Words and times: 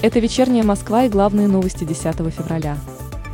Это 0.00 0.20
вечерняя 0.20 0.62
Москва 0.62 1.04
и 1.04 1.08
главные 1.08 1.48
новости 1.48 1.82
10 1.82 2.14
февраля. 2.32 2.78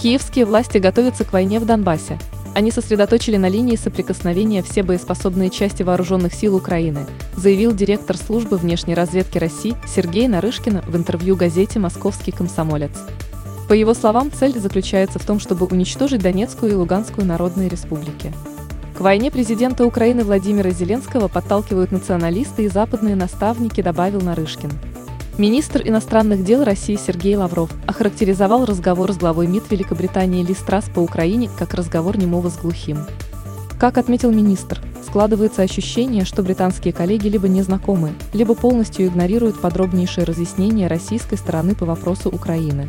Киевские 0.00 0.46
власти 0.46 0.78
готовятся 0.78 1.24
к 1.24 1.32
войне 1.34 1.60
в 1.60 1.66
Донбассе. 1.66 2.18
Они 2.54 2.70
сосредоточили 2.70 3.36
на 3.36 3.50
линии 3.50 3.76
соприкосновения 3.76 4.62
все 4.62 4.82
боеспособные 4.82 5.50
части 5.50 5.82
вооруженных 5.82 6.32
сил 6.32 6.56
Украины, 6.56 7.04
заявил 7.36 7.74
директор 7.74 8.16
службы 8.16 8.56
внешней 8.56 8.94
разведки 8.94 9.36
России 9.36 9.76
Сергей 9.86 10.28
Нарышкин 10.28 10.80
в 10.80 10.96
интервью 10.96 11.36
газете 11.36 11.78
«Московский 11.78 12.32
комсомолец». 12.32 12.92
По 13.68 13.74
его 13.74 13.92
словам, 13.92 14.32
цель 14.32 14.58
заключается 14.58 15.18
в 15.18 15.26
том, 15.26 15.38
чтобы 15.38 15.66
уничтожить 15.66 16.22
Донецкую 16.22 16.72
и 16.72 16.74
Луганскую 16.74 17.26
народные 17.26 17.68
республики. 17.68 18.32
К 18.96 19.00
войне 19.00 19.30
президента 19.30 19.84
Украины 19.84 20.24
Владимира 20.24 20.70
Зеленского 20.70 21.28
подталкивают 21.28 21.92
националисты 21.92 22.64
и 22.64 22.68
западные 22.68 23.14
наставники, 23.14 23.82
добавил 23.82 24.22
Нарышкин. 24.22 24.70
Министр 25.38 25.82
иностранных 25.86 26.44
дел 26.44 26.64
России 26.64 26.96
Сергей 26.96 27.36
Лавров 27.36 27.68
охарактеризовал 27.86 28.64
разговор 28.64 29.12
с 29.12 29.18
главой 29.18 29.46
МИД 29.46 29.70
Великобритании 29.70 30.42
Ли 30.42 30.54
Страс 30.54 30.86
по 30.86 31.00
Украине 31.00 31.50
как 31.58 31.74
разговор 31.74 32.16
немого 32.16 32.48
с 32.48 32.56
глухим. 32.56 33.04
Как 33.78 33.98
отметил 33.98 34.32
министр, 34.32 34.80
складывается 35.06 35.60
ощущение, 35.60 36.24
что 36.24 36.42
британские 36.42 36.94
коллеги 36.94 37.28
либо 37.28 37.48
не 37.48 37.60
знакомы, 37.60 38.14
либо 38.32 38.54
полностью 38.54 39.06
игнорируют 39.06 39.60
подробнейшие 39.60 40.24
разъяснения 40.24 40.86
российской 40.86 41.36
стороны 41.36 41.74
по 41.74 41.84
вопросу 41.84 42.30
Украины. 42.30 42.88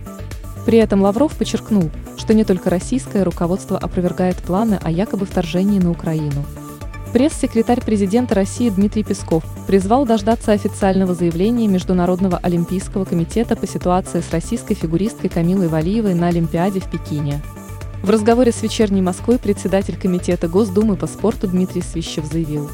При 0.66 0.78
этом 0.78 1.02
Лавров 1.02 1.36
подчеркнул, 1.36 1.92
что 2.16 2.34
не 2.34 2.45
только 2.45 2.70
российское 2.70 3.23
руководство 3.23 3.78
опровергает 3.78 4.38
планы 4.38 4.80
о 4.82 4.90
якобы 4.90 5.26
вторжении 5.26 5.80
на 5.80 5.92
Украину. 5.92 6.45
Пресс-секретарь 7.13 7.81
президента 7.81 8.35
России 8.35 8.70
Дмитрий 8.70 9.03
Песков 9.03 9.43
призвал 9.66 10.05
дождаться 10.05 10.52
официального 10.52 11.13
заявления 11.13 11.67
Международного 11.67 12.38
олимпийского 12.38 13.05
комитета 13.05 13.55
по 13.55 13.66
ситуации 13.66 14.19
с 14.19 14.31
российской 14.31 14.75
фигуристкой 14.75 15.30
Камилой 15.30 15.69
Валиевой 15.69 16.14
на 16.14 16.27
Олимпиаде 16.27 16.80
в 16.80 16.89
Пекине. 16.91 17.41
В 18.03 18.09
разговоре 18.09 18.52
с 18.52 18.61
«Вечерней 18.61 19.02
Москвой» 19.02 19.39
председатель 19.39 19.97
Комитета 19.97 20.47
Госдумы 20.47 20.97
по 20.97 21.08
спорту 21.08 21.47
Дмитрий 21.47 21.81
Свищев 21.81 22.25
заявил, 22.25 22.69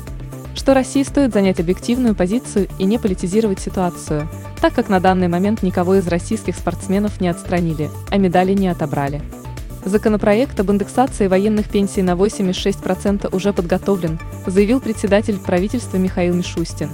что 0.56 0.73
России 0.73 1.03
стоит 1.03 1.31
занять 1.31 1.59
объективную 1.59 2.16
позицию 2.16 2.68
и 2.80 2.86
не 2.86 2.97
политизировать 2.97 3.59
ситуацию, 3.59 4.28
так 4.59 4.73
как 4.73 4.90
на 4.90 5.00
данный 5.00 5.28
момент 5.28 5.62
никого 5.62 5.95
из 5.95 6.08
российских 6.08 6.56
спортсменов 6.56 7.22
не 7.22 7.30
отстранили, 7.30 7.90
а 8.09 8.18
медали 8.18 8.53
не 8.53 8.68
отобрали. 8.68 9.22
Законопроект 9.86 10.58
об 10.59 10.72
индексации 10.72 11.28
военных 11.28 11.67
пенсий 11.70 12.02
на 12.02 12.12
8,6% 12.12 13.36
уже 13.36 13.52
подготовлен, 13.52 14.17
заявил 14.45 14.80
председатель 14.80 15.38
правительства 15.38 15.98
Михаил 15.98 16.36
Мишустин. 16.36 16.90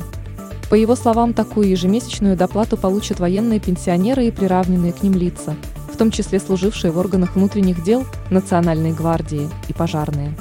По 0.69 0.75
его 0.75 0.95
словам, 0.95 1.33
такую 1.33 1.69
ежемесячную 1.69 2.35
доплату 2.35 2.77
получат 2.77 3.19
военные 3.19 3.59
пенсионеры 3.59 4.25
и 4.25 4.31
приравненные 4.31 4.93
к 4.93 5.03
ним 5.03 5.13
лица, 5.13 5.55
в 5.91 5.97
том 5.97 6.09
числе 6.09 6.39
служившие 6.39 6.91
в 6.91 6.97
органах 6.97 7.35
внутренних 7.35 7.83
дел, 7.83 8.05
Национальной 8.31 8.91
гвардии 8.91 9.49
и 9.67 9.73
пожарные. 9.73 10.33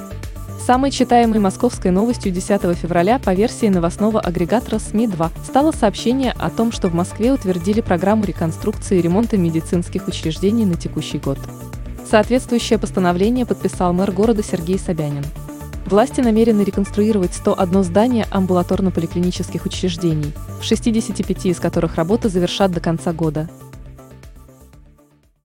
Самой 0.65 0.91
читаемой 0.91 1.39
московской 1.39 1.89
новостью 1.89 2.31
10 2.31 2.61
февраля 2.77 3.17
по 3.17 3.33
версии 3.33 3.67
новостного 3.67 4.19
агрегатора 4.19 4.77
СМИ-2 4.77 5.31
стало 5.43 5.71
сообщение 5.71 6.31
о 6.37 6.51
том, 6.51 6.71
что 6.71 6.89
в 6.89 6.93
Москве 6.93 7.31
утвердили 7.31 7.81
программу 7.81 8.25
реконструкции 8.25 8.99
и 8.99 9.01
ремонта 9.01 9.37
медицинских 9.37 10.07
учреждений 10.07 10.65
на 10.65 10.75
текущий 10.75 11.17
год. 11.17 11.39
Соответствующее 12.09 12.79
постановление 12.79 13.45
подписал 13.45 13.93
мэр 13.93 14.11
города 14.11 14.41
Сергей 14.41 14.79
Собянин. 14.79 15.23
Власти 15.85 16.21
намерены 16.21 16.63
реконструировать 16.63 17.35
101 17.35 17.83
здание 17.83 18.25
амбулаторно-поликлинических 18.31 19.65
учреждений, 19.65 20.33
в 20.59 20.63
65 20.63 21.45
из 21.45 21.59
которых 21.59 21.95
работы 21.95 22.29
завершат 22.29 22.71
до 22.71 22.79
конца 22.79 23.13
года. 23.13 23.47